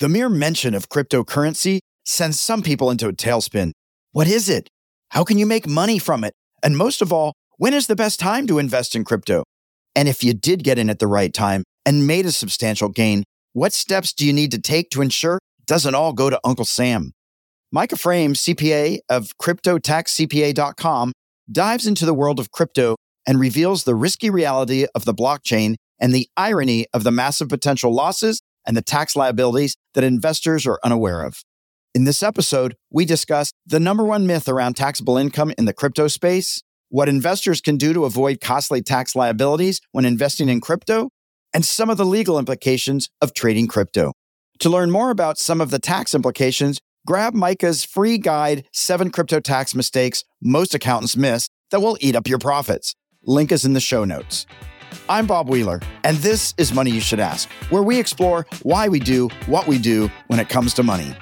[0.00, 3.72] The mere mention of cryptocurrency sends some people into a tailspin.
[4.12, 4.70] What is it?
[5.10, 6.32] How can you make money from it?
[6.62, 9.44] And most of all, when is the best time to invest in crypto?
[9.94, 13.24] And if you did get in at the right time and made a substantial gain,
[13.52, 16.64] what steps do you need to take to ensure it doesn't all go to Uncle
[16.64, 17.12] Sam?
[17.70, 21.12] Micah Fraim, CPA of CryptoTaxCPA.com,
[21.52, 22.96] dives into the world of crypto
[23.26, 27.94] and reveals the risky reality of the blockchain and the irony of the massive potential
[27.94, 31.42] losses and the tax liabilities that investors are unaware of.
[31.94, 36.06] In this episode, we discuss the number one myth around taxable income in the crypto
[36.06, 41.10] space, what investors can do to avoid costly tax liabilities when investing in crypto,
[41.52, 44.12] and some of the legal implications of trading crypto.
[44.60, 49.40] To learn more about some of the tax implications, grab Micah's free guide, Seven Crypto
[49.40, 52.94] Tax Mistakes Most Accountants Miss That Will Eat Up Your Profits.
[53.24, 54.46] Link is in the show notes.
[55.08, 58.98] I'm Bob Wheeler, and this is Money You Should Ask, where we explore why we
[58.98, 61.14] do what we do when it comes to money.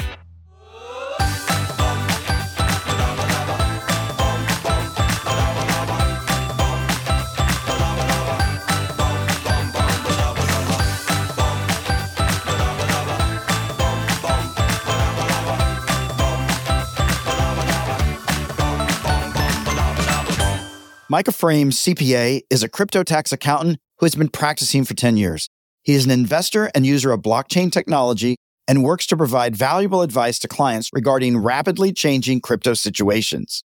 [21.11, 25.49] Micah Fraim, CPA, is a crypto tax accountant who has been practicing for 10 years.
[25.83, 28.37] He is an investor and user of blockchain technology
[28.69, 33.65] and works to provide valuable advice to clients regarding rapidly changing crypto situations.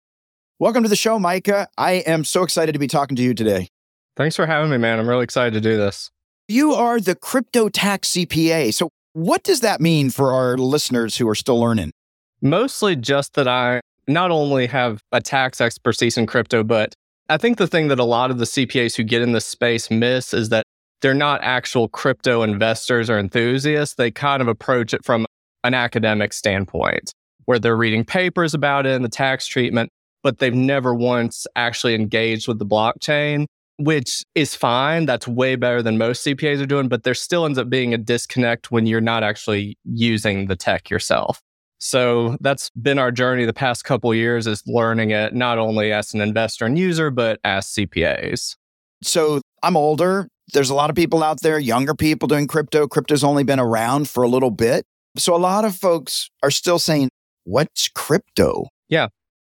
[0.60, 1.68] Welcome to the show, Micah.
[1.80, 3.70] I am so excited to be talking to you today.
[4.16, 5.00] Thanks for having me, man.
[5.00, 6.12] I'm really excited to do this.
[6.48, 8.72] You are the crypto tax CPA.
[8.72, 11.92] So, what does that mean for our listeners who are still learning?
[12.40, 16.94] Mostly just that I not only have a tax expertise in crypto, but
[17.32, 19.90] I think the thing that a lot of the CPAs who get in this space
[19.90, 20.66] miss is that
[21.02, 23.96] they're not actual crypto investors or enthusiasts.
[23.96, 25.26] They kind of approach it from
[25.64, 27.14] an academic standpoint
[27.46, 29.90] where they're reading papers about it and the tax treatment,
[30.24, 33.46] but they've never once actually engaged with the blockchain,
[33.78, 35.06] which is fine.
[35.06, 37.98] That's way better than most CPAs are doing, but there still ends up being a
[37.98, 41.42] disconnect when you're not actually using the tech yourself.
[41.84, 46.14] So that's been our journey the past couple years is learning it not only as
[46.14, 48.56] an investor and user, but as CPAs.
[49.02, 50.28] So I'm older.
[50.54, 52.88] There's a lot of people out there, younger people doing crypto.
[52.88, 54.86] Crypto's only been around for a little bit.
[55.18, 57.10] So a lot of folks are still saying,
[57.46, 58.68] what's crypto?
[58.88, 59.08] Yeah.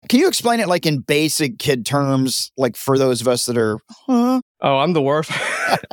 [0.08, 3.58] Can you explain it like in basic kid terms, like for those of us that
[3.58, 4.40] are, huh?
[4.62, 5.30] Oh, I'm the worst.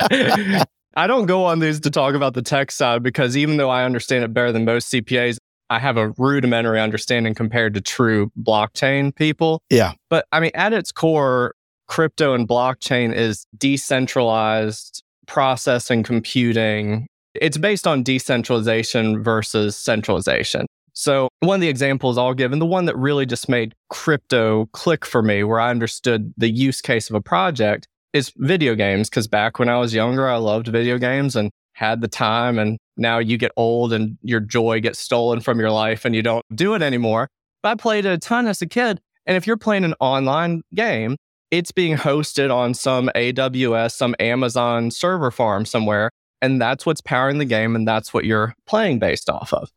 [0.96, 3.84] I don't go on these to talk about the tech side because even though I
[3.84, 5.36] understand it better than most CPAs,
[5.70, 9.62] I have a rudimentary understanding compared to true blockchain people.
[9.70, 9.92] Yeah.
[10.10, 11.54] But I mean, at its core,
[11.86, 17.06] crypto and blockchain is decentralized processing computing.
[17.34, 20.66] It's based on decentralization versus centralization.
[20.92, 24.66] So, one of the examples I'll give, and the one that really just made crypto
[24.72, 29.08] click for me, where I understood the use case of a project, is video games.
[29.08, 32.78] Because back when I was younger, I loved video games and had the time and
[32.98, 36.44] now you get old and your joy gets stolen from your life and you don't
[36.54, 37.26] do it anymore.
[37.62, 39.00] But I played a ton as a kid.
[39.24, 41.16] And if you're playing an online game,
[41.50, 46.10] it's being hosted on some AWS, some Amazon server farm somewhere.
[46.42, 47.74] And that's what's powering the game.
[47.74, 49.70] And that's what you're playing based off of.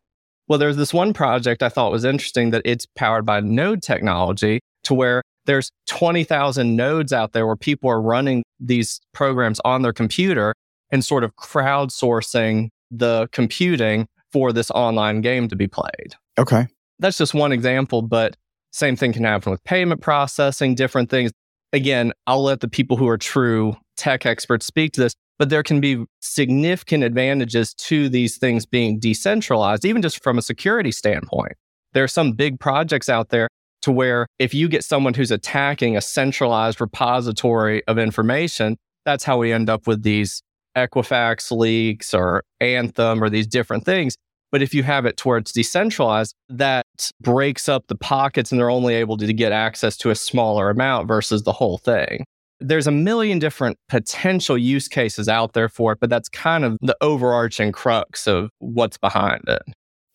[0.50, 4.60] Well, there's this one project I thought was interesting that it's powered by node technology
[4.84, 9.94] to where there's 20,000 nodes out there where people are running these programs on their
[9.94, 10.54] computer
[10.94, 16.16] and sort of crowdsourcing the computing for this online game to be played.
[16.38, 16.68] Okay.
[17.00, 18.38] That's just one example, but
[18.72, 21.32] same thing can happen with payment processing, different things.
[21.74, 25.64] Again, I'll let the people who are true tech experts speak to this, but there
[25.64, 31.54] can be significant advantages to these things being decentralized, even just from a security standpoint.
[31.94, 33.48] There are some big projects out there
[33.82, 39.40] to where if you get someone who's attacking a centralized repository of information, that's how
[39.40, 40.44] we end up with these
[40.76, 44.16] Equifax leaks or Anthem or these different things.
[44.52, 46.86] But if you have it towards decentralized, that
[47.20, 51.08] breaks up the pockets and they're only able to get access to a smaller amount
[51.08, 52.24] versus the whole thing.
[52.60, 56.78] There's a million different potential use cases out there for it, but that's kind of
[56.82, 59.64] the overarching crux of what's behind it.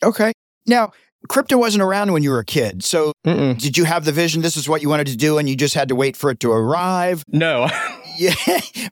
[0.05, 0.33] Okay.
[0.67, 0.93] Now,
[1.29, 2.85] crypto wasn't around when you were a kid.
[2.85, 3.59] So, Mm-mm.
[3.61, 5.75] did you have the vision this is what you wanted to do and you just
[5.75, 7.25] had to wait for it to arrive?
[7.29, 7.69] No.
[8.21, 8.35] Yeah.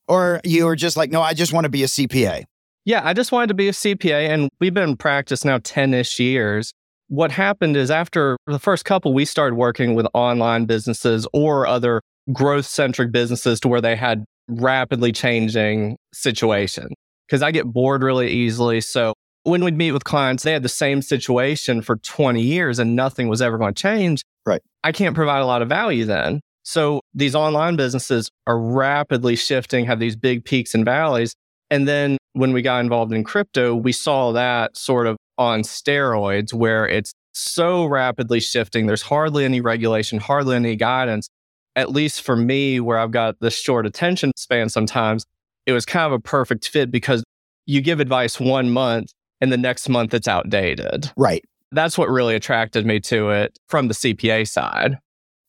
[0.06, 2.44] or you were just like, no, I just want to be a CPA.
[2.84, 5.92] Yeah, I just wanted to be a CPA, and we've been in practice now 10
[5.94, 6.72] ish years.
[7.08, 12.00] What happened is after the first couple, we started working with online businesses or other
[12.32, 16.90] growth centric businesses to where they had rapidly changing situation.
[17.26, 18.80] Because I get bored really easily.
[18.80, 19.14] So
[19.46, 23.28] when we'd meet with clients, they had the same situation for 20 years and nothing
[23.28, 24.22] was ever going to change.
[24.44, 24.60] Right.
[24.82, 26.40] I can't provide a lot of value then.
[26.64, 31.32] So these online businesses are rapidly shifting, have these big peaks and valleys.
[31.70, 36.52] And then when we got involved in crypto, we saw that sort of on steroids
[36.52, 38.86] where it's so rapidly shifting.
[38.86, 41.28] There's hardly any regulation, hardly any guidance.
[41.76, 45.24] At least for me, where I've got this short attention span sometimes,
[45.66, 47.22] it was kind of a perfect fit because
[47.64, 51.10] you give advice one month and the next month it's outdated.
[51.16, 51.44] Right.
[51.72, 54.98] That's what really attracted me to it from the CPA side.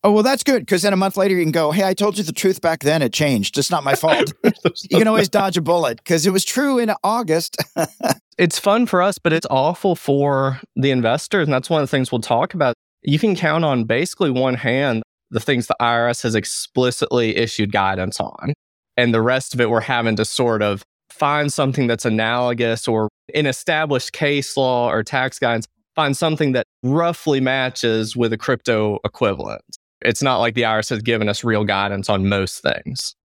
[0.04, 2.18] Oh, well, that's good because then a month later you can go, Hey, I told
[2.18, 3.02] you the truth back then.
[3.02, 3.58] It changed.
[3.58, 4.32] It's not my fault.
[4.44, 7.58] you can always dodge a bullet because it was true in August.
[8.38, 11.48] it's fun for us, but it's awful for the investors.
[11.48, 12.76] And that's one of the things we'll talk about.
[13.02, 18.20] You can count on basically one hand the things the IRS has explicitly issued guidance
[18.20, 18.54] on.
[18.96, 23.10] And the rest of it, we're having to sort of find something that's analogous or
[23.34, 29.00] in established case law or tax guidance, find something that roughly matches with a crypto
[29.04, 29.64] equivalent.
[30.02, 33.16] It's not like the IRS has given us real guidance on most things.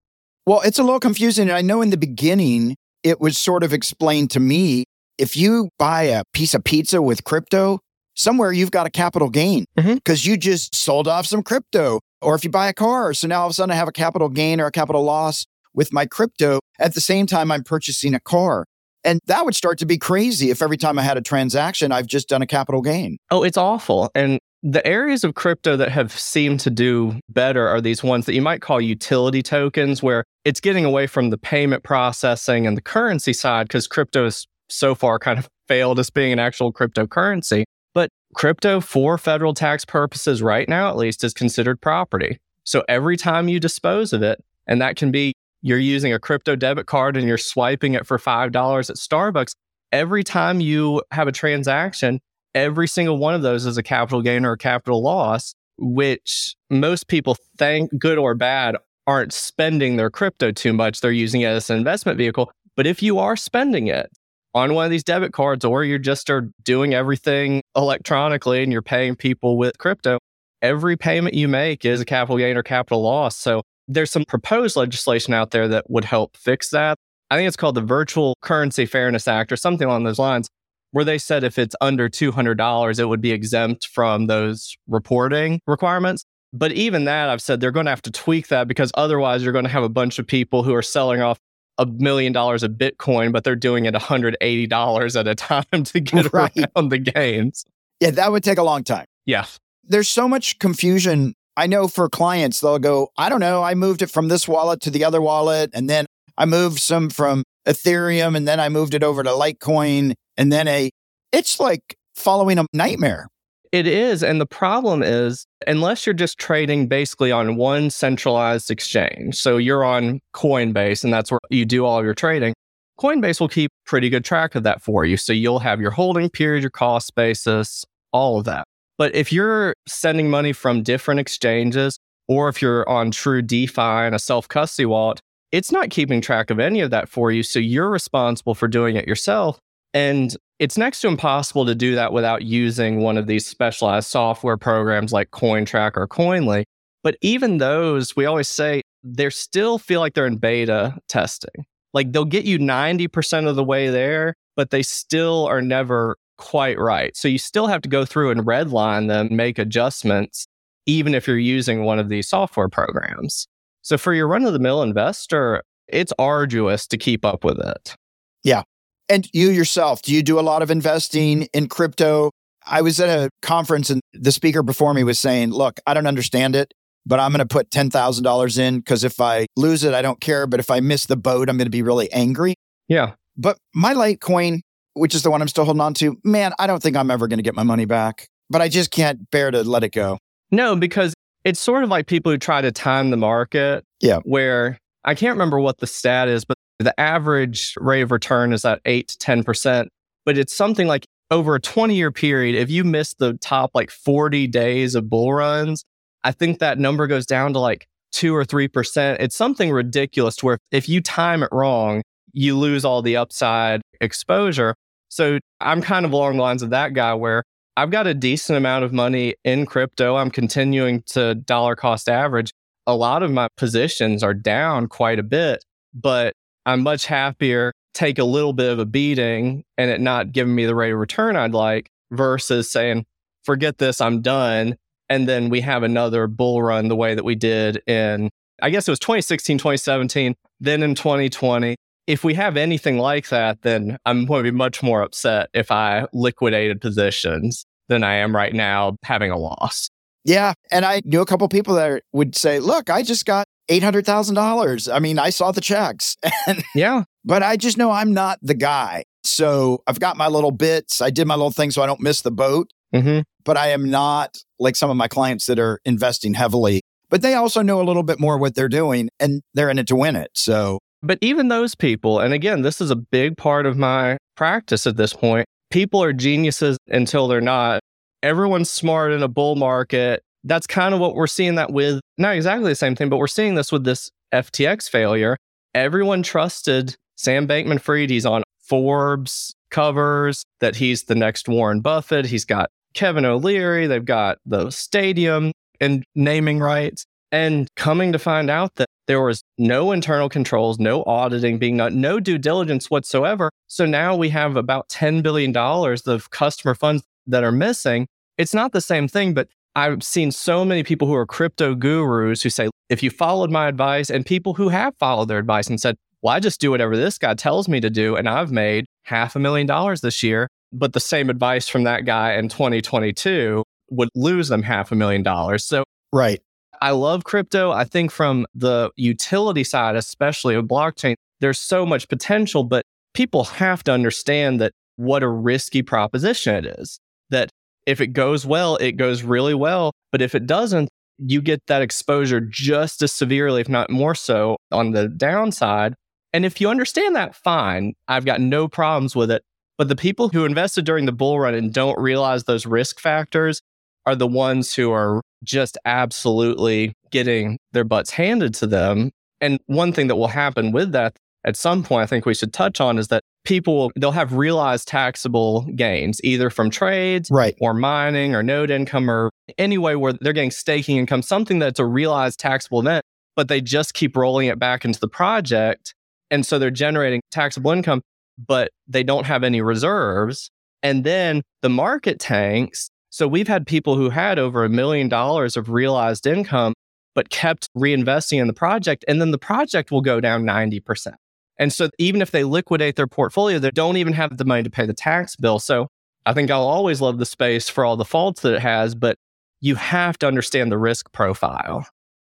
[0.46, 1.50] Well, it's a little confusing.
[1.50, 4.84] I know in the beginning, it was sort of explained to me
[5.19, 7.78] if you buy a piece of pizza with crypto,
[8.14, 10.31] somewhere you've got a capital gain because mm-hmm.
[10.31, 12.00] you just sold off some crypto.
[12.20, 13.93] Or if you buy a car, so now all of a sudden I have a
[13.93, 15.44] capital gain or a capital loss
[15.75, 16.60] with my crypto.
[16.78, 18.64] At the same time, I'm purchasing a car.
[19.04, 22.06] And that would start to be crazy if every time I had a transaction, I've
[22.06, 23.19] just done a capital gain.
[23.31, 24.10] Oh, it's awful.
[24.14, 28.34] And the areas of crypto that have seemed to do better are these ones that
[28.34, 32.82] you might call utility tokens, where it's getting away from the payment processing and the
[32.82, 37.64] currency side because crypto has so far kind of failed as being an actual cryptocurrency.
[37.93, 42.38] But crypto, for federal tax purposes, right now at least, is considered property.
[42.64, 46.56] So every time you dispose of it, and that can be you're using a crypto
[46.56, 49.55] debit card and you're swiping it for $5 at Starbucks,
[49.93, 52.20] every time you have a transaction,
[52.55, 57.09] every single one of those is a capital gain or a capital loss, which most
[57.09, 58.76] people think, good or bad,
[59.06, 61.00] aren't spending their crypto too much.
[61.00, 62.53] They're using it as an investment vehicle.
[62.76, 64.11] But if you are spending it
[64.55, 68.82] on one of these debit cards or you're just are doing everything electronically and you're
[68.82, 70.19] paying people with crypto,
[70.61, 73.37] every payment you make is a capital gain or capital loss.
[73.37, 73.62] So
[73.94, 76.99] there's some proposed legislation out there that would help fix that.
[77.31, 80.49] I think it's called the Virtual Currency Fairness Act or something along those lines,
[80.91, 86.25] where they said if it's under $200, it would be exempt from those reporting requirements.
[86.53, 89.55] But even that, I've said they're going to have to tweak that because otherwise you're
[89.55, 91.38] going to have a bunch of people who are selling off
[91.79, 95.35] a million dollars of Bitcoin, but they're doing it $180 at a
[95.73, 96.53] time to get right.
[96.77, 97.65] around the gains.
[98.00, 99.06] Yeah, that would take a long time.
[99.25, 99.47] Yeah.
[99.85, 104.02] There's so much confusion I know for clients, they'll go, I don't know, I moved
[104.02, 105.70] it from this wallet to the other wallet.
[105.75, 106.06] And then
[106.38, 110.14] I moved some from Ethereum and then I moved it over to Litecoin.
[110.37, 110.90] And then a,
[111.31, 113.28] it's like following a nightmare.
[113.70, 114.22] It is.
[114.22, 119.84] And the problem is, unless you're just trading basically on one centralized exchange, so you're
[119.84, 122.52] on Coinbase and that's where you do all your trading,
[123.00, 125.16] Coinbase will keep pretty good track of that for you.
[125.16, 128.66] So you'll have your holding period, your cost basis, all of that.
[129.02, 134.14] But if you're sending money from different exchanges, or if you're on true DeFi and
[134.14, 135.19] a self custody wallet,
[135.50, 137.43] it's not keeping track of any of that for you.
[137.43, 139.58] So you're responsible for doing it yourself.
[139.93, 144.56] And it's next to impossible to do that without using one of these specialized software
[144.56, 146.62] programs like CoinTrack or Koinly.
[147.02, 151.66] But even those, we always say they still feel like they're in beta testing.
[151.92, 156.79] Like they'll get you 90% of the way there, but they still are never quite
[156.79, 157.17] right.
[157.17, 160.47] So you still have to go through and redline them, make adjustments,
[160.87, 163.47] even if you're using one of these software programs.
[163.83, 167.97] So for your run of the mill investor, it's arduous to keep up with it.
[168.43, 168.62] Yeah.
[169.09, 172.31] And you yourself, do you do a lot of investing in crypto?
[172.65, 176.07] I was at a conference and the speaker before me was saying, Look, I don't
[176.07, 176.73] understand it,
[177.05, 180.47] but I'm going to put $10,000 in because if I lose it, I don't care.
[180.47, 182.55] But if I miss the boat, I'm going to be really angry.
[182.89, 183.15] Yeah.
[183.37, 184.61] But my Litecoin
[184.94, 187.28] which is the one I'm still holding on to, man, I don't think I'm ever
[187.28, 190.18] going to get my money back, but I just can't bear to let it go.
[190.50, 193.84] No, because it's sort of like people who try to time the market.
[194.00, 194.18] Yeah.
[194.25, 198.64] Where I can't remember what the stat is, but the average rate of return is
[198.64, 199.87] at 8 to 10%.
[200.25, 203.90] But it's something like over a 20 year period, if you miss the top like
[203.90, 205.84] 40 days of bull runs,
[206.25, 209.16] I think that number goes down to like 2 or 3%.
[209.18, 213.82] It's something ridiculous to where if you time it wrong, you lose all the upside
[214.00, 214.75] exposure.
[215.12, 217.42] So I'm kind of along the lines of that guy where
[217.76, 220.16] I've got a decent amount of money in crypto.
[220.16, 222.50] I'm continuing to dollar cost average.
[222.87, 226.33] A lot of my positions are down quite a bit, but
[226.64, 230.64] I'm much happier take a little bit of a beating and it not giving me
[230.64, 233.04] the rate of return I'd like versus saying,
[233.45, 234.76] forget this, I'm done.
[235.11, 238.31] And then we have another bull run the way that we did in,
[238.62, 241.76] I guess it was 2016, 2017, then in 2020.
[242.06, 245.71] If we have anything like that, then I'm going to be much more upset if
[245.71, 249.88] I liquidated positions than I am right now having a loss.
[250.25, 250.54] Yeah.
[250.71, 254.92] And I knew a couple people that would say, look, I just got $800,000.
[254.92, 256.16] I mean, I saw the checks.
[256.47, 257.04] And, yeah.
[257.25, 259.04] But I just know I'm not the guy.
[259.23, 261.00] So I've got my little bits.
[261.00, 262.73] I did my little thing so I don't miss the boat.
[262.92, 263.21] Mm-hmm.
[263.44, 267.35] But I am not like some of my clients that are investing heavily, but they
[267.35, 270.16] also know a little bit more what they're doing and they're in it to win
[270.16, 270.30] it.
[270.35, 274.87] So, but even those people, and again, this is a big part of my practice
[274.87, 275.47] at this point.
[275.71, 277.80] People are geniuses until they're not.
[278.23, 282.35] Everyone's smart in a bull market that's kind of what we're seeing that with not
[282.35, 285.37] exactly the same thing, but we're seeing this with this FTX failure.
[285.75, 288.11] Everyone trusted Sam Bankman Fried.
[288.11, 292.26] He's on Forbes covers that he's the next Warren Buffett.
[292.26, 293.87] He's got Kevin O'Leary.
[293.87, 297.04] They've got the stadium and naming rights.
[297.30, 302.00] And coming to find out that there was no internal controls, no auditing being done,
[302.00, 303.50] no due diligence whatsoever.
[303.68, 308.06] So now we have about $10 billion of customer funds that are missing.
[308.38, 312.42] It's not the same thing, but I've seen so many people who are crypto gurus
[312.42, 315.80] who say, if you followed my advice, and people who have followed their advice and
[315.80, 318.87] said, well, I just do whatever this guy tells me to do, and I've made
[319.04, 320.49] half a million dollars this year.
[320.73, 325.23] But the same advice from that guy in 2022 would lose them half a million
[325.23, 325.64] dollars.
[325.64, 326.40] So, right.
[326.83, 327.71] I love crypto.
[327.71, 332.85] I think from the utility side, especially of blockchain, there's so much potential, but
[333.15, 336.99] people have to understand that what a risky proposition it is.
[337.31, 337.51] That
[337.87, 339.93] if it goes well, it goes really well.
[340.11, 344.57] But if it doesn't, you get that exposure just as severely, if not more so,
[344.73, 345.95] on the downside.
[346.33, 347.93] And if you understand that, fine.
[348.09, 349.43] I've got no problems with it.
[349.79, 353.61] But the people who invested during the bull run and don't realize those risk factors
[354.06, 359.11] are the ones who are just absolutely getting their butts handed to them.
[359.40, 362.52] And one thing that will happen with that at some point, I think we should
[362.52, 367.56] touch on is that people they'll have realized taxable gains either from trades right.
[367.61, 371.80] or mining or node income or any way where they're getting staking income something that's
[371.80, 373.04] a realized taxable event
[373.35, 375.92] but they just keep rolling it back into the project
[376.30, 378.00] and so they're generating taxable income
[378.47, 380.49] but they don't have any reserves
[380.82, 385.57] and then the market tanks so we've had people who had over a million dollars
[385.57, 386.73] of realized income
[387.14, 391.14] but kept reinvesting in the project and then the project will go down 90%
[391.59, 394.71] and so even if they liquidate their portfolio, they don't even have the money to
[394.71, 395.59] pay the tax bill.
[395.59, 395.87] So
[396.26, 399.16] I think I'll always love the space for all the faults that it has, but
[399.61, 401.87] you have to understand the risk profile.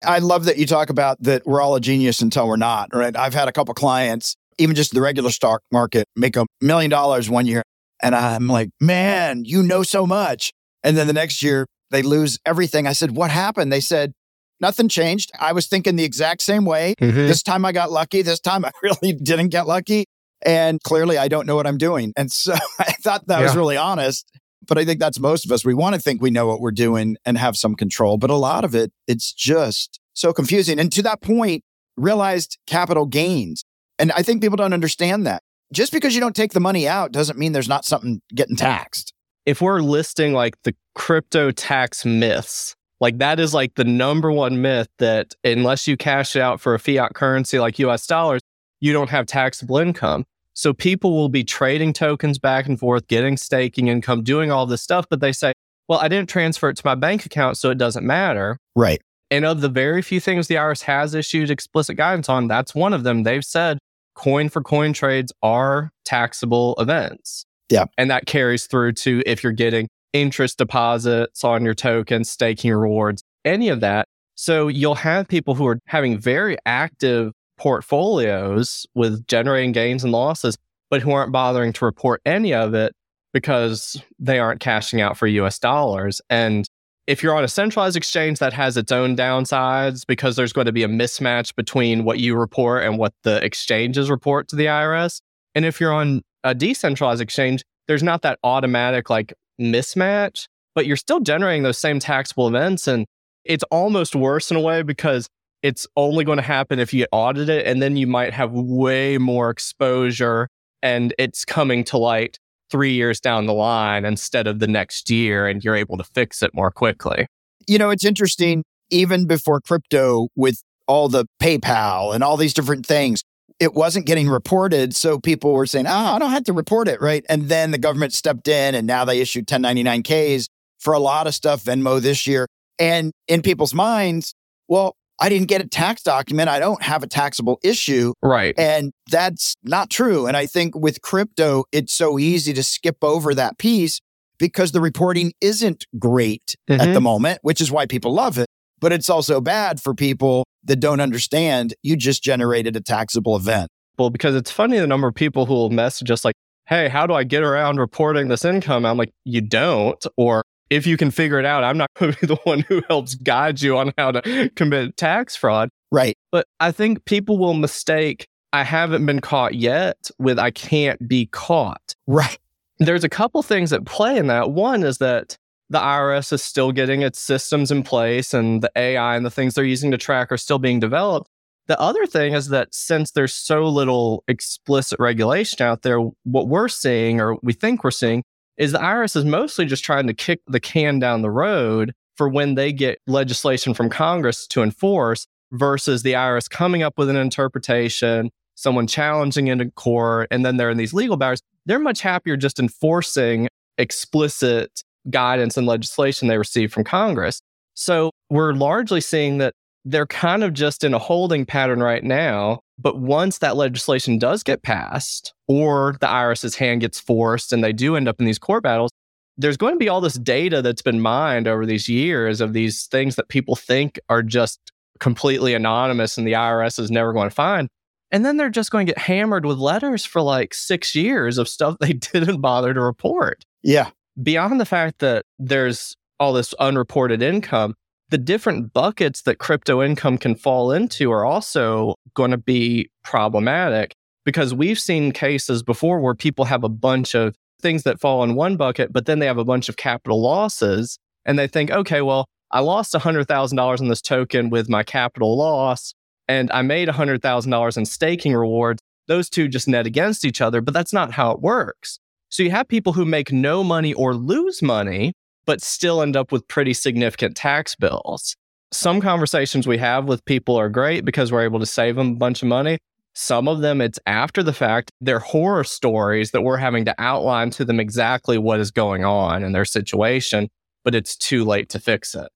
[0.05, 3.17] I love that you talk about that we're all a genius until we're not, right?
[3.17, 7.31] I've had a couple clients, even just the regular stock market, make a million dollars
[7.31, 7.63] one year.
[8.03, 10.53] And I'm like, man, you know so much.
[10.85, 12.87] And then the next year they lose everything.
[12.87, 13.73] I said, what happened?
[13.73, 14.13] They said,
[14.61, 15.33] Nothing changed.
[15.39, 16.95] I was thinking the exact same way.
[17.01, 17.17] Mm-hmm.
[17.17, 18.23] This time I got lucky.
[18.23, 20.05] This time I really didn't get lucky.
[20.47, 22.13] And clearly I don't know what I'm doing.
[22.17, 23.45] And so I thought that yeah.
[23.45, 24.31] was really honest.
[24.67, 25.65] But I think that's most of us.
[25.65, 28.17] We want to think we know what we're doing and have some control.
[28.17, 30.79] But a lot of it, it's just so confusing.
[30.79, 31.63] And to that point,
[31.97, 33.65] realized capital gains.
[33.99, 35.43] And I think people don't understand that.
[35.73, 39.14] Just because you don't take the money out doesn't mean there's not something getting taxed.
[39.47, 44.63] If we're listing like the crypto tax myths, like that is like the number one
[44.63, 48.41] myth that unless you cash it out for a fiat currency like US dollars,
[48.81, 50.25] you don't have taxable income.
[50.55, 54.83] So people will be trading tokens back and forth, getting staking income, doing all this
[54.83, 55.53] stuff, but they say,
[55.89, 58.59] well, I didn't transfer it to my bank account, so it doesn't matter.
[58.75, 59.03] Right.
[59.31, 62.95] And of the very few things the IRS has issued explicit guidance on, that's one
[62.95, 63.25] of them.
[63.25, 63.79] They've said
[64.15, 67.45] coin for coin trades are taxable events.
[67.71, 67.87] Yeah.
[67.97, 73.23] And that carries through to if you're getting interest deposits on your tokens, staking rewards,
[73.45, 74.07] any of that.
[74.37, 80.57] So you'll have people who are having very active portfolios with generating gains and losses,
[80.91, 82.93] but who aren't bothering to report any of it
[83.33, 86.21] because they aren't cashing out for US dollars.
[86.31, 86.67] And
[87.07, 90.73] if you're on a centralized exchange, that has its own downsides because there's going to
[90.73, 95.21] be a mismatch between what you report and what the exchanges report to the IRS.
[95.55, 100.97] And if you're on a decentralized exchange, there's not that automatic like mismatch, but you're
[100.97, 102.87] still generating those same taxable events.
[102.87, 103.07] And
[103.45, 105.29] it's almost worse in a way because
[105.63, 107.67] it's only going to happen if you audit it.
[107.67, 110.49] And then you might have way more exposure
[110.83, 112.39] and it's coming to light
[112.71, 115.47] three years down the line instead of the next year.
[115.47, 117.27] And you're able to fix it more quickly.
[117.67, 122.85] You know, it's interesting, even before crypto, with all the PayPal and all these different
[122.85, 123.23] things,
[123.65, 124.95] it wasn't getting reported.
[124.95, 127.01] So people were saying, oh, I don't have to report it.
[127.01, 127.25] Right.
[127.31, 131.35] And then the government stepped in and now they issued 1099Ks for a lot of
[131.35, 132.47] stuff, Venmo this year.
[132.79, 134.35] And in people's minds,
[134.69, 136.51] well, I didn't get a tax document.
[136.51, 138.13] I don't have a taxable issue.
[138.23, 138.55] Right.
[138.59, 140.27] And that's not true.
[140.27, 144.01] And I think with crypto, it's so easy to skip over that piece
[144.39, 146.81] because the reporting isn't great mm-hmm.
[146.81, 147.05] at the mm-hmm.
[147.05, 148.47] moment, which is why people love it.
[148.85, 153.71] But it's also bad for people that don't understand you just generated a taxable event.
[153.99, 156.35] Well, because it's funny the number of people who will message us like,
[156.67, 158.85] hey, how do I get around reporting this income?
[158.85, 160.07] I'm like, you don't.
[160.19, 162.83] Or if you can figure it out, I'm not going to be the one who
[162.87, 165.71] helps guide you on how to commit tax fraud.
[165.91, 166.19] Right.
[166.31, 171.25] But I think people will mistake I haven't been caught yet with I can't be
[171.33, 171.95] caught.
[172.07, 172.39] Right.
[172.81, 174.51] There's a couple things that play in that.
[174.51, 175.39] One is that
[175.71, 179.55] the IRS is still getting its systems in place and the AI and the things
[179.55, 181.29] they're using to track are still being developed.
[181.67, 186.69] The other thing is that since there's so little explicit regulation out there, what we're
[186.69, 188.23] seeing or we think we're seeing
[188.59, 192.29] is the IRS is mostly just trying to kick the can down the road for
[192.29, 197.17] when they get legislation from Congress to enforce versus the IRS coming up with an
[197.17, 201.43] interpretation, someone challenging it in court, and then they're in these legal battles.
[201.67, 207.41] They're much happier just enforcing explicit guidance and legislation they receive from Congress.
[207.75, 212.61] So we're largely seeing that they're kind of just in a holding pattern right now.
[212.79, 217.73] But once that legislation does get passed, or the IRS's hand gets forced and they
[217.73, 218.91] do end up in these court battles,
[219.37, 222.87] there's going to be all this data that's been mined over these years of these
[222.87, 224.59] things that people think are just
[225.01, 227.69] completely anonymous and the IRS is never going to find.
[228.11, 231.49] And then they're just going to get hammered with letters for like six years of
[231.49, 233.45] stuff they didn't bother to report.
[233.63, 233.91] Yeah.
[234.23, 237.75] Beyond the fact that there's all this unreported income,
[238.11, 243.95] the different buckets that crypto income can fall into are also going to be problematic
[244.25, 248.35] because we've seen cases before where people have a bunch of things that fall in
[248.35, 252.03] one bucket, but then they have a bunch of capital losses and they think, okay,
[252.03, 255.93] well, I lost $100,000 in this token with my capital loss
[256.29, 258.81] and I made $100,000 in staking rewards.
[259.07, 261.99] Those two just net against each other, but that's not how it works.
[262.35, 265.13] So you have people who make no money or lose money,
[265.47, 268.35] but still end up with pretty significant tax bills.
[268.73, 272.17] Some conversations we have with people are great because we're able to save them a
[272.17, 272.79] bunch of money.
[273.15, 274.91] Some of them, it's after the fact.
[275.01, 279.45] They're horror stories that we're having to outline to them exactly what is going on
[279.45, 280.49] in their situation,
[280.83, 282.33] but it's too late to fix it.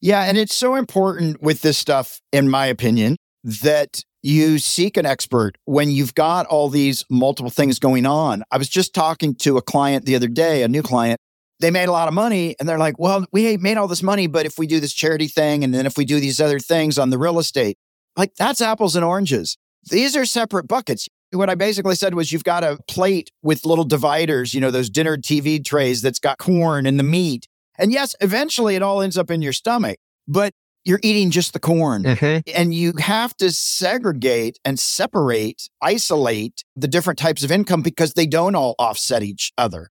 [0.00, 0.22] Yeah.
[0.22, 5.56] And it's so important with this stuff, in my opinion, that you seek an expert
[5.64, 8.42] when you've got all these multiple things going on.
[8.50, 11.18] I was just talking to a client the other day, a new client.
[11.60, 14.26] They made a lot of money and they're like, well, we made all this money,
[14.26, 16.98] but if we do this charity thing and then if we do these other things
[16.98, 17.76] on the real estate,
[18.16, 19.56] like that's apples and oranges.
[19.90, 21.08] These are separate buckets.
[21.32, 24.90] What I basically said was you've got a plate with little dividers, you know, those
[24.90, 27.46] dinner TV trays that's got corn and the meat.
[27.78, 30.52] And yes, eventually it all ends up in your stomach, but
[30.84, 32.04] you're eating just the corn.
[32.04, 32.50] Mm-hmm.
[32.54, 38.26] And you have to segregate and separate, isolate the different types of income because they
[38.26, 39.90] don't all offset each other.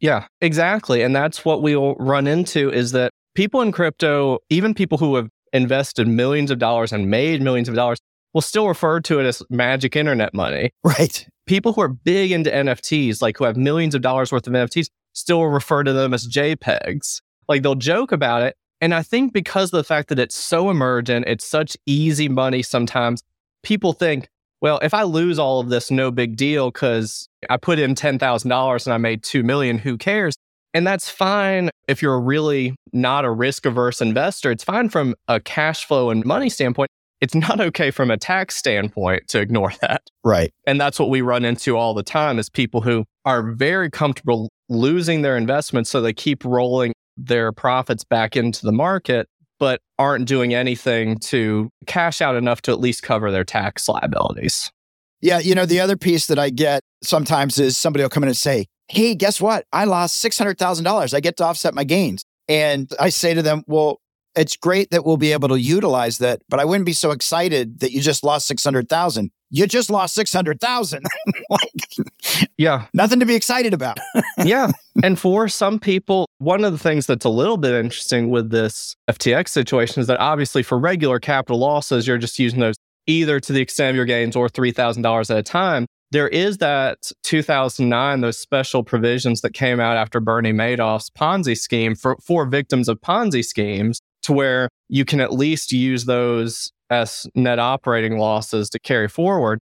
[0.00, 1.02] Yeah, exactly.
[1.02, 5.28] And that's what we'll run into is that people in crypto, even people who have
[5.52, 7.98] invested millions of dollars and made millions of dollars,
[8.32, 10.70] will still refer to it as magic internet money.
[10.84, 11.26] Right.
[11.46, 14.86] People who are big into NFTs, like who have millions of dollars worth of NFTs,
[15.12, 17.20] still refer to them as JPEGs.
[17.48, 18.56] Like they'll joke about it.
[18.80, 22.62] And I think because of the fact that it's so emergent, it's such easy money
[22.62, 23.22] sometimes,
[23.62, 24.28] people think,
[24.60, 28.86] well, if I lose all of this, no big deal because I put in $10,000
[28.86, 30.34] and I made 2 million, who cares?
[30.72, 34.50] And that's fine if you're really not a risk averse investor.
[34.50, 36.90] It's fine from a cash flow and money standpoint
[37.20, 40.02] it's not okay from a tax standpoint to ignore that.
[40.24, 40.52] Right.
[40.66, 44.48] And that's what we run into all the time is people who are very comfortable
[44.68, 46.92] losing their investments so they keep rolling
[47.26, 49.28] their profits back into the market
[49.60, 54.72] but aren't doing anything to cash out enough to at least cover their tax liabilities.
[55.20, 58.30] Yeah, you know, the other piece that I get sometimes is somebody will come in
[58.30, 59.66] and say, "Hey, guess what?
[59.70, 61.12] I lost $600,000.
[61.12, 63.99] I get to offset my gains." And I say to them, "Well,
[64.36, 67.80] it's great that we'll be able to utilize that, but I wouldn't be so excited
[67.80, 69.30] that you just lost 600,000.
[69.50, 71.04] You just lost 600,000.
[71.50, 72.86] like, yeah.
[72.94, 73.98] Nothing to be excited about.
[74.44, 74.70] yeah.
[75.02, 78.94] And for some people, one of the things that's a little bit interesting with this
[79.10, 83.52] FTX situation is that obviously for regular capital losses, you're just using those either to
[83.52, 85.86] the extent of your gains or $3,000 at a time.
[86.12, 91.94] There is that 2009, those special provisions that came out after Bernie Madoff's Ponzi scheme
[91.94, 97.26] for, for victims of Ponzi schemes to where you can at least use those as
[97.34, 99.60] net operating losses to carry forward.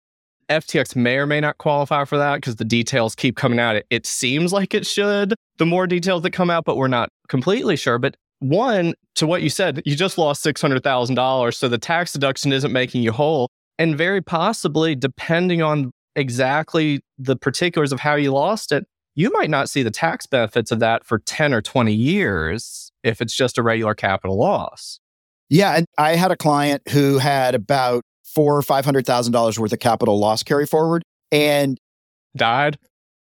[0.50, 3.78] FTX may or may not qualify for that because the details keep coming out.
[3.78, 7.10] It, it seems like it should, the more details that come out, but we're not
[7.30, 7.98] completely sure.
[7.98, 11.54] But one, to what you said, you just lost $600,000.
[11.54, 13.50] So the tax deduction isn't making you whole.
[13.80, 18.86] And very possibly, depending on exactly the particulars of how you lost it,
[19.16, 23.22] you might not see the tax benefits of that for 10 or 20 years if
[23.22, 25.00] it's just a regular capital loss.
[25.50, 25.76] Yeah.
[25.76, 29.74] And I had a client who had about four or five hundred thousand dollars worth
[29.74, 31.78] of capital loss carry forward and
[32.36, 32.78] died.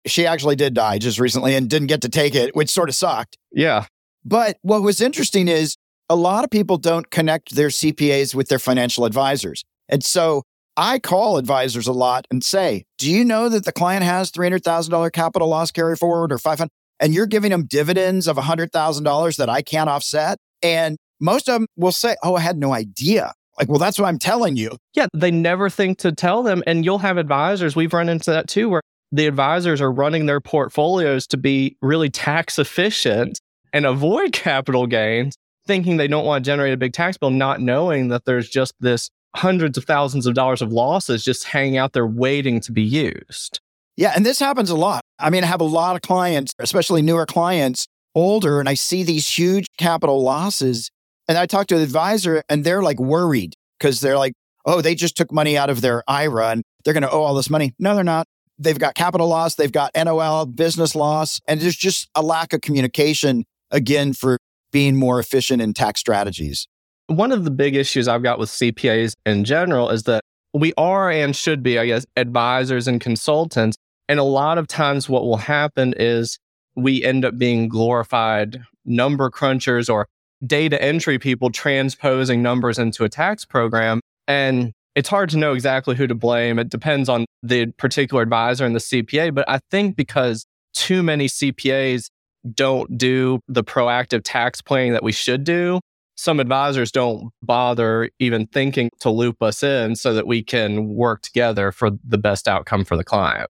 [0.07, 2.95] She actually did die just recently and didn't get to take it, which sort of
[2.95, 3.37] sucked.
[3.51, 3.85] Yeah.
[4.23, 5.75] But what was interesting is
[6.09, 9.63] a lot of people don't connect their CPAs with their financial advisors.
[9.89, 10.43] And so
[10.77, 14.45] I call advisors a lot and say, "Do you know that the client has three
[14.45, 18.27] hundred thousand dollar capital loss carry forward or five hundred, and you're giving them dividends
[18.27, 22.35] of hundred thousand dollars that I can't offset?" And most of them will say, "Oh,
[22.35, 24.77] I had no idea." Like, well, that's what I'm telling you.
[24.93, 27.75] Yeah, they never think to tell them, and you'll have advisors.
[27.75, 28.81] We've run into that too, where
[29.11, 33.39] the advisors are running their portfolios to be really tax efficient
[33.71, 35.35] and avoid capital gains,
[35.67, 38.73] thinking they don't want to generate a big tax bill, not knowing that there's just
[38.79, 42.81] this hundreds of thousands of dollars of losses just hanging out there waiting to be
[42.81, 43.59] used.
[43.97, 44.13] Yeah.
[44.15, 45.01] And this happens a lot.
[45.19, 49.03] I mean, I have a lot of clients, especially newer clients, older, and I see
[49.03, 50.89] these huge capital losses.
[51.27, 54.33] And I talk to the advisor and they're like worried because they're like,
[54.65, 57.33] oh, they just took money out of their IRA and they're going to owe all
[57.33, 57.73] this money.
[57.79, 58.27] No, they're not.
[58.57, 62.61] They've got capital loss, they've got NOL, business loss, and there's just a lack of
[62.61, 64.37] communication again for
[64.71, 66.67] being more efficient in tax strategies.
[67.07, 70.21] One of the big issues I've got with CPAs in general is that
[70.53, 73.75] we are and should be, I guess, advisors and consultants.
[74.07, 76.37] And a lot of times, what will happen is
[76.75, 80.07] we end up being glorified number crunchers or
[80.45, 83.99] data entry people transposing numbers into a tax program.
[84.27, 86.59] And it's hard to know exactly who to blame.
[86.59, 89.33] It depends on the particular advisor and the CPA.
[89.33, 92.09] But I think because too many CPAs
[92.53, 95.79] don't do the proactive tax planning that we should do,
[96.15, 101.21] some advisors don't bother even thinking to loop us in so that we can work
[101.21, 103.49] together for the best outcome for the client.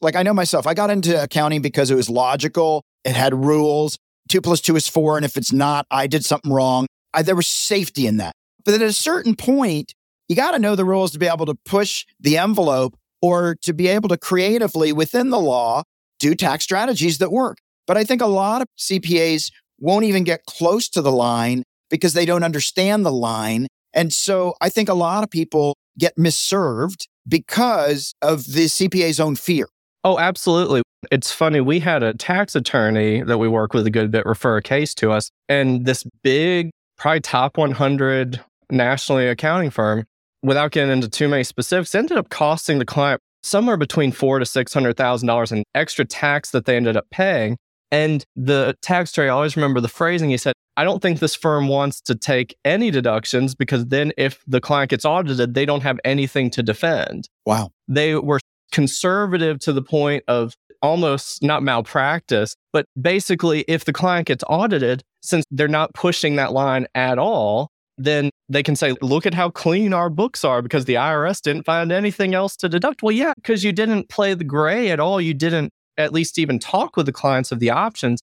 [0.00, 3.98] Like I know myself, I got into accounting because it was logical, it had rules.
[4.28, 5.16] Two plus two is four.
[5.16, 6.86] And if it's not, I did something wrong.
[7.12, 8.34] I, there was safety in that.
[8.64, 9.92] But at a certain point,
[10.28, 13.72] you got to know the rules to be able to push the envelope or to
[13.72, 15.82] be able to creatively within the law
[16.20, 17.58] do tax strategies that work.
[17.86, 22.12] But I think a lot of CPAs won't even get close to the line because
[22.12, 23.66] they don't understand the line.
[23.92, 29.34] And so I think a lot of people get misserved because of the CPA's own
[29.34, 29.66] fear.
[30.04, 30.82] Oh, absolutely.
[31.10, 31.60] It's funny.
[31.60, 34.94] We had a tax attorney that we work with a good bit refer a case
[34.96, 40.04] to us, and this big, probably top 100 nationally accounting firm,
[40.42, 44.46] without getting into too many specifics, ended up costing the client somewhere between four to
[44.46, 47.56] six hundred thousand dollars in extra tax that they ended up paying.
[47.90, 50.30] And the tax attorney, I always remember the phrasing.
[50.30, 54.42] He said, I don't think this firm wants to take any deductions because then if
[54.46, 57.28] the client gets audited, they don't have anything to defend.
[57.44, 57.70] Wow.
[57.88, 58.38] They were
[58.70, 65.02] conservative to the point of almost not malpractice, but basically, if the client gets audited,
[65.22, 69.50] since they're not pushing that line at all, then they can say, look at how
[69.50, 73.02] clean our books are because the IRS didn't find anything else to deduct.
[73.02, 75.20] Well, yeah, because you didn't play the gray at all.
[75.20, 78.20] You didn't at least even talk with the clients of the options.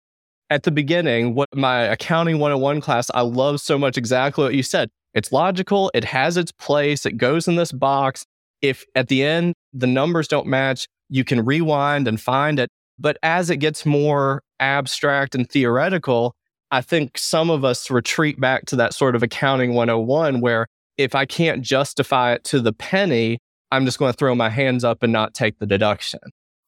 [0.49, 4.63] At the beginning, what my accounting 101 class, I love so much exactly what you
[4.63, 4.89] said.
[5.13, 8.25] It's logical, it has its place, it goes in this box.
[8.61, 12.69] If at the end the numbers don't match, you can rewind and find it.
[12.99, 16.33] But as it gets more abstract and theoretical,
[16.71, 20.67] I think some of us retreat back to that sort of accounting 101 where
[20.97, 23.37] if I can't justify it to the penny,
[23.71, 26.19] I'm just going to throw my hands up and not take the deduction.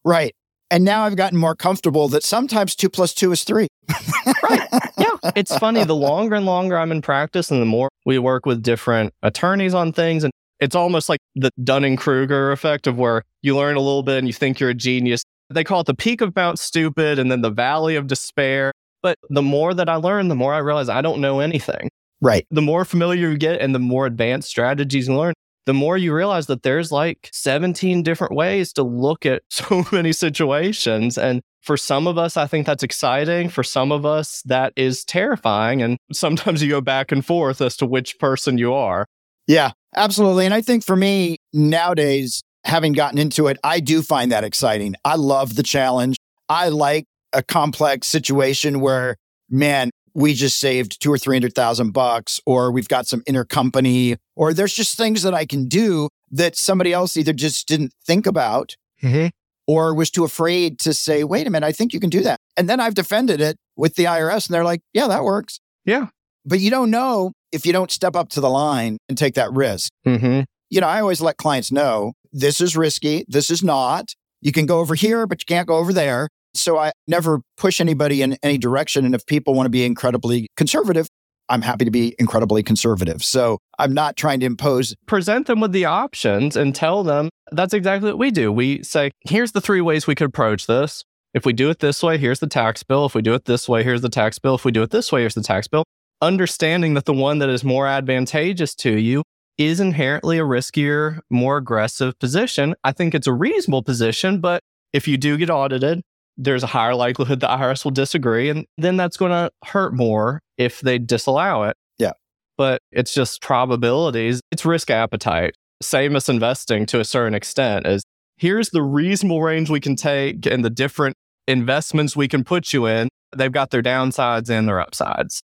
[0.06, 0.34] Right.
[0.72, 3.68] And now I've gotten more comfortable that sometimes two plus two is three.
[4.44, 4.68] right.
[4.98, 5.32] Yeah.
[5.36, 5.84] It's funny.
[5.84, 9.74] The longer and longer I'm in practice and the more we work with different attorneys
[9.74, 13.82] on things, and it's almost like the Dunning Kruger effect of where you learn a
[13.82, 15.24] little bit and you think you're a genius.
[15.50, 18.72] They call it the peak of Mount Stupid and then the valley of despair.
[19.02, 21.90] But the more that I learn, the more I realize I don't know anything.
[22.22, 22.46] Right.
[22.52, 25.34] The more familiar you get and the more advanced strategies you learn,
[25.66, 30.12] the more you realize that there's like 17 different ways to look at so many
[30.12, 31.18] situations.
[31.18, 33.50] And for some of us, I think that's exciting.
[33.50, 35.82] For some of us, that is terrifying.
[35.82, 39.06] And sometimes you go back and forth as to which person you are.
[39.50, 40.46] Yeah, absolutely.
[40.46, 44.94] And I think for me nowadays, having gotten into it, I do find that exciting.
[45.04, 46.18] I love the challenge.
[46.48, 49.16] I like a complex situation where,
[49.50, 54.18] man, we just saved two or three hundred thousand bucks, or we've got some intercompany,
[54.36, 58.28] or there's just things that I can do that somebody else either just didn't think
[58.28, 59.28] about Mm-hmm.
[59.66, 62.38] or was too afraid to say, wait a minute, I think you can do that.
[62.58, 65.62] And then I've defended it with the IRS and they're like, yeah, that works.
[65.86, 66.08] Yeah.
[66.46, 69.52] But you don't know if you don't step up to the line and take that
[69.52, 69.92] risk.
[70.06, 70.42] Mm-hmm.
[70.70, 74.14] You know, I always let clients know this is risky, this is not.
[74.42, 76.30] You can go over here, but you can't go over there.
[76.54, 79.06] So I never push anybody in any direction.
[79.06, 81.08] And if people want to be incredibly conservative,
[81.50, 83.24] I'm happy to be incredibly conservative.
[83.24, 84.96] So I'm not trying to impose.
[85.08, 88.52] Present them with the options and tell them that's exactly what we do.
[88.52, 91.04] We say, here's the three ways we could approach this.
[91.34, 93.06] If we do it this way, here's the tax bill.
[93.06, 94.56] If we do it this way, here's the tax bill.
[94.56, 95.84] If we do it this way, here's the tax bill.
[96.22, 99.24] Understanding that the one that is more advantageous to you
[99.58, 102.76] is inherently a riskier, more aggressive position.
[102.84, 106.02] I think it's a reasonable position, but if you do get audited,
[106.38, 110.42] there's a higher likelihood the IRS will disagree, and then that's going to hurt more
[110.58, 111.78] if they disallow it.
[111.98, 112.14] Yeah.
[112.58, 115.56] But it's just probabilities, it's risk appetite.
[115.82, 118.04] Same as investing to a certain extent is
[118.36, 121.16] here's the reasonable range we can take and the different
[121.48, 123.08] investments we can put you in.
[123.36, 125.42] They've got their downsides and their upsides.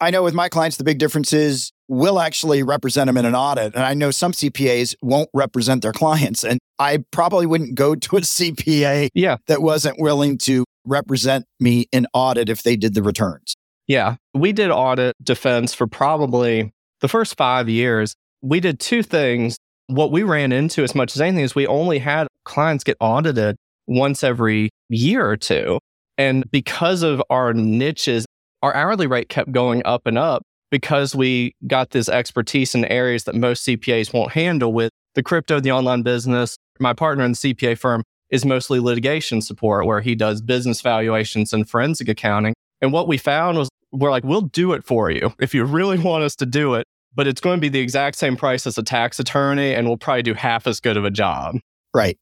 [0.00, 3.34] I know with my clients, the big difference is we'll actually represent them in an
[3.34, 3.74] audit.
[3.74, 6.44] And I know some CPAs won't represent their clients.
[6.44, 9.36] And I probably wouldn't go to a CPA Yeah.
[9.46, 13.54] that wasn't willing to represent me in audit if they did the returns.
[13.86, 14.16] Yeah.
[14.34, 18.14] We did audit defense for probably the first five years.
[18.40, 19.56] We did two things.
[19.88, 23.56] What we ran into as much as anything is we only had clients get audited
[23.86, 25.78] once every year or two.
[26.16, 28.24] And because of our niches,
[28.62, 33.24] our hourly rate kept going up and up because we got this expertise in areas
[33.24, 36.56] that most CPAs won't handle with the crypto, the online business.
[36.78, 41.52] My partner in the CPA firm is mostly litigation support, where he does business valuations
[41.52, 42.54] and forensic accounting.
[42.80, 45.98] And what we found was we're like, we'll do it for you if you really
[45.98, 48.78] want us to do it, but it's going to be the exact same price as
[48.78, 51.56] a tax attorney, and we'll probably do half as good of a job.
[51.92, 52.16] Right.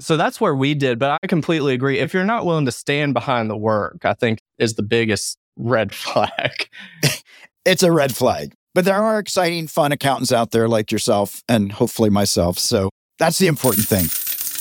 [0.00, 0.98] So that's where we did.
[0.98, 2.00] But I completely agree.
[2.00, 5.94] If you're not willing to stand behind the work, I think is the biggest red
[5.94, 6.68] flag.
[7.64, 8.54] It's a red flag.
[8.74, 12.58] But there are exciting, fun accountants out there like yourself and hopefully myself.
[12.58, 14.06] So that's the important thing.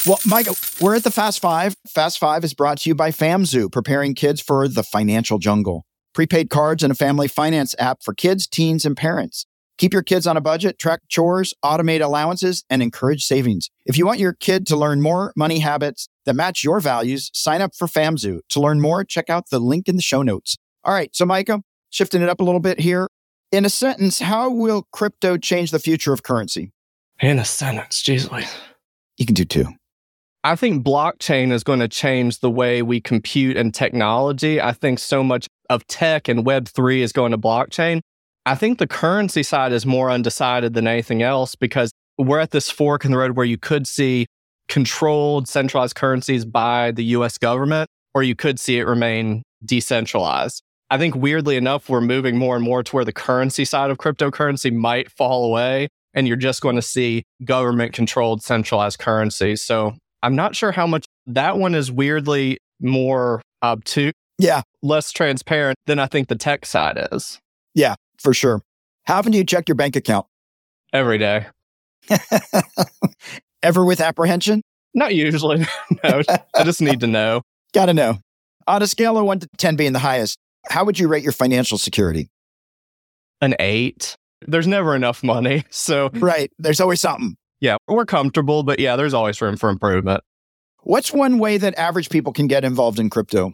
[0.05, 1.73] Well, Michael, we're at the Fast Five.
[1.87, 5.85] Fast Five is brought to you by FamZoo, preparing kids for the financial jungle.
[6.13, 9.45] Prepaid cards and a family finance app for kids, teens, and parents.
[9.77, 13.69] Keep your kids on a budget, track chores, automate allowances, and encourage savings.
[13.85, 17.61] If you want your kid to learn more money habits that match your values, sign
[17.61, 18.41] up for FamZoo.
[18.49, 20.57] To learn more, check out the link in the show notes.
[20.83, 23.07] All right, so Micah, shifting it up a little bit here.
[23.51, 26.71] In a sentence, how will crypto change the future of currency?
[27.19, 28.51] In a sentence, jeez Louise.
[29.17, 29.67] You can do two.
[30.43, 34.59] I think blockchain is going to change the way we compute and technology.
[34.59, 38.01] I think so much of tech and Web3 is going to blockchain.
[38.47, 42.71] I think the currency side is more undecided than anything else because we're at this
[42.71, 44.25] fork in the road where you could see
[44.67, 50.63] controlled centralized currencies by the US government, or you could see it remain decentralized.
[50.91, 53.97] I think weirdly enough, we're moving more and more to where the currency side of
[53.97, 59.61] cryptocurrency might fall away, and you're just going to see government controlled centralized currencies.
[59.61, 65.77] So I'm not sure how much that one is weirdly more obtuse, Yeah, less transparent
[65.87, 67.39] than I think the tech side is
[67.73, 68.61] Yeah, for sure.
[69.05, 70.25] How often do you check your bank account?
[70.93, 71.45] every day.
[73.63, 74.61] Ever with apprehension?
[74.93, 75.59] Not usually.
[76.03, 76.21] no,
[76.55, 77.43] I just need to know.
[77.73, 78.17] Gotta know.
[78.67, 80.37] On a scale of one to 10 being the highest,
[80.69, 82.29] how would you rate your financial security?
[83.41, 84.15] An eight.
[84.47, 85.63] There's never enough money.
[85.71, 86.51] So, Right.
[86.59, 87.35] There's always something.
[87.59, 90.21] yeah, we're comfortable, but yeah, there's always room for improvement.
[90.83, 93.53] What's one way that average people can get involved in crypto?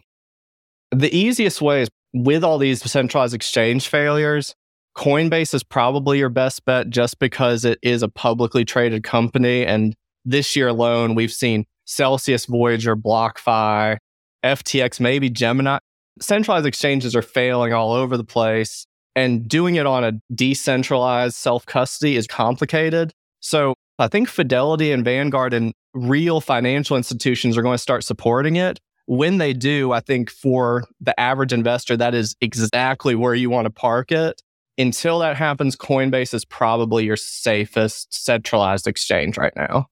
[0.90, 4.54] The easiest way is with all these centralized exchange failures,
[4.96, 9.64] Coinbase is probably your best bet just because it is a publicly traded company.
[9.64, 9.94] And
[10.24, 13.98] this year alone, we've seen Celsius, Voyager, BlockFi,
[14.44, 15.78] FTX, maybe Gemini.
[16.20, 18.86] Centralized exchanges are failing all over the place.
[19.16, 23.12] And doing it on a decentralized self custody is complicated.
[23.40, 28.56] So I think Fidelity and Vanguard and real financial institutions are going to start supporting
[28.56, 28.78] it
[29.08, 33.64] when they do, I think for the average investor, that is exactly where you want
[33.64, 34.42] to park it.
[34.76, 39.86] Until that happens, Coinbase is probably your safest centralized exchange right now.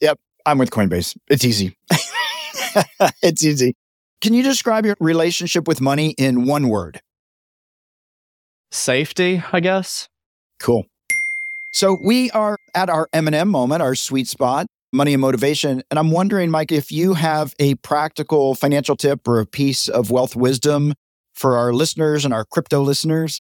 [0.00, 1.16] Yep, I'm with Coinbase.
[1.28, 1.76] It's easy.
[3.20, 3.74] it's easy.
[4.26, 7.00] Can you describe your relationship with money in one word?
[8.72, 10.08] Safety, I guess.
[10.58, 10.84] Cool.
[11.70, 15.84] So we are at our M&M moment, our sweet spot, money and motivation.
[15.92, 20.10] And I'm wondering, Mike, if you have a practical financial tip or a piece of
[20.10, 20.94] wealth wisdom
[21.32, 23.40] for our listeners and our crypto listeners.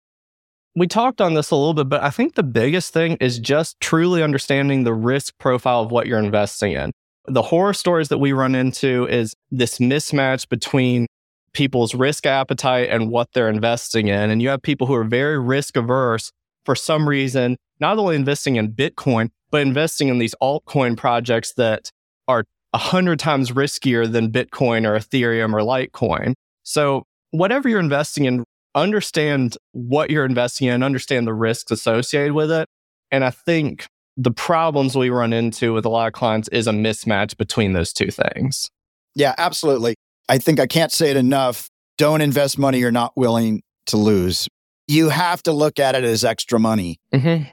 [0.74, 3.78] we talked on this a little bit, but I think the biggest thing is just
[3.78, 6.90] truly understanding the risk profile of what you're investing in.
[7.26, 11.06] The horror stories that we run into is this mismatch between
[11.52, 14.30] people's risk appetite and what they're investing in.
[14.30, 16.32] And you have people who are very risk averse
[16.64, 21.90] for some reason, not only investing in Bitcoin, but investing in these altcoin projects that
[22.26, 26.34] are a hundred times riskier than Bitcoin or Ethereum or Litecoin.
[26.62, 32.50] So whatever you're investing in, understand what you're investing in, understand the risks associated with
[32.50, 32.66] it.
[33.10, 36.72] And I think the problems we run into with a lot of clients is a
[36.72, 38.70] mismatch between those two things.
[39.14, 39.94] Yeah, absolutely.
[40.28, 41.68] I think I can't say it enough.
[41.98, 44.48] Don't invest money you're not willing to lose.
[44.86, 46.98] You have to look at it as extra money.
[47.14, 47.44] Mm-hmm.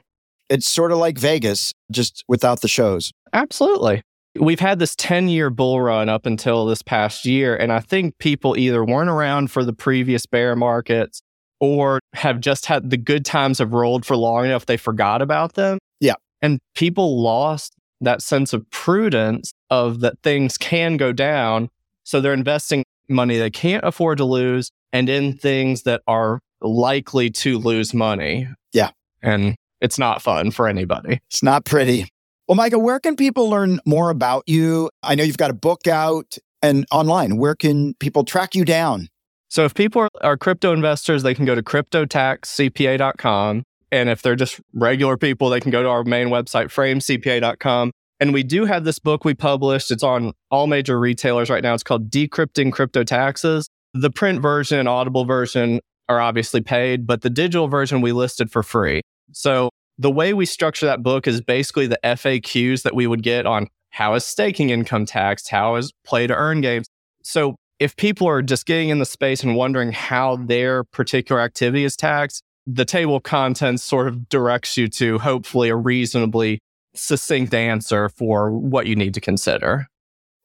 [0.48, 3.12] It's sort of like Vegas, just without the shows.
[3.32, 4.02] Absolutely.
[4.38, 7.56] We've had this 10 year bull run up until this past year.
[7.56, 11.20] And I think people either weren't around for the previous bear markets
[11.60, 15.54] or have just had the good times have rolled for long enough they forgot about
[15.54, 15.78] them.
[16.00, 16.14] Yeah.
[16.42, 21.68] And people lost that sense of prudence of that things can go down.
[22.04, 27.30] So they're investing money they can't afford to lose and in things that are likely
[27.30, 28.48] to lose money.
[28.72, 28.90] Yeah.
[29.22, 31.20] And it's not fun for anybody.
[31.30, 32.08] It's not pretty.
[32.48, 34.90] Well, Micah, where can people learn more about you?
[35.02, 37.36] I know you've got a book out and online.
[37.36, 39.08] Where can people track you down?
[39.48, 43.64] So if people are, are crypto investors, they can go to cryptotaxcpa.com.
[43.92, 47.90] And if they're just regular people, they can go to our main website, fraimcpa.com.
[48.20, 49.90] And we do have this book we published.
[49.90, 51.74] It's on all major retailers right now.
[51.74, 53.68] It's called Decrypting Crypto Taxes.
[53.94, 58.50] The print version and audible version are obviously paid, but the digital version we listed
[58.50, 59.00] for free.
[59.32, 63.46] So the way we structure that book is basically the FAQs that we would get
[63.46, 66.86] on how is staking income taxed, how is play to earn games.
[67.22, 71.84] So if people are just getting in the space and wondering how their particular activity
[71.84, 76.60] is taxed, the table of contents sort of directs you to hopefully a reasonably
[76.94, 79.86] succinct answer for what you need to consider.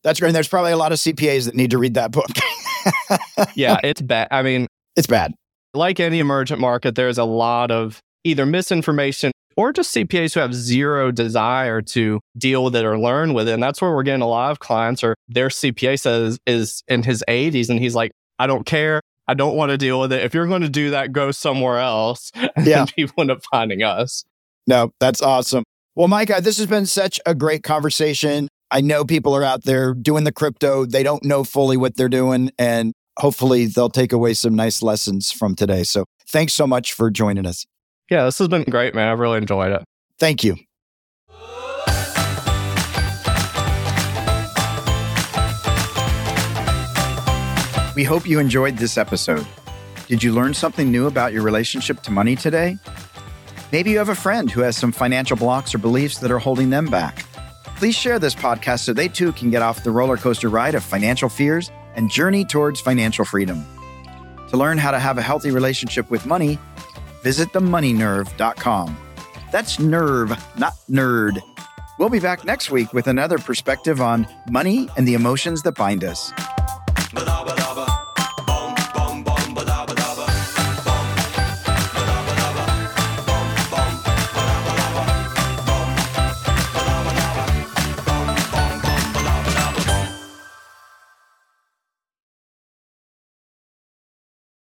[0.03, 0.29] That's great.
[0.29, 2.29] And there's probably a lot of CPAs that need to read that book.
[3.55, 4.27] yeah, it's bad.
[4.31, 5.33] I mean, it's bad.
[5.73, 10.53] Like any emergent market, there's a lot of either misinformation or just CPAs who have
[10.53, 13.53] zero desire to deal with it or learn with it.
[13.53, 17.03] And that's where we're getting a lot of clients or their CPA says is in
[17.03, 19.01] his 80s and he's like, I don't care.
[19.27, 20.23] I don't want to deal with it.
[20.23, 22.31] If you're going to do that, go somewhere else.
[22.55, 22.85] And yeah.
[22.85, 24.23] people end up finding us.
[24.65, 25.63] No, that's awesome.
[25.95, 28.47] Well, Micah, this has been such a great conversation.
[28.71, 30.85] I know people are out there doing the crypto.
[30.85, 32.51] They don't know fully what they're doing.
[32.57, 35.83] And hopefully they'll take away some nice lessons from today.
[35.83, 37.65] So thanks so much for joining us.
[38.09, 39.09] Yeah, this has been great, man.
[39.09, 39.83] I've really enjoyed it.
[40.19, 40.57] Thank you.
[47.95, 49.47] We hope you enjoyed this episode.
[50.07, 52.77] Did you learn something new about your relationship to money today?
[53.71, 56.69] Maybe you have a friend who has some financial blocks or beliefs that are holding
[56.69, 57.25] them back.
[57.77, 60.83] Please share this podcast so they too can get off the roller coaster ride of
[60.83, 63.65] financial fears and journey towards financial freedom.
[64.49, 66.59] To learn how to have a healthy relationship with money,
[67.23, 68.97] visit themoneynerve.com.
[69.51, 71.41] That's nerve, not nerd.
[71.97, 76.03] We'll be back next week with another perspective on money and the emotions that bind
[76.03, 76.33] us.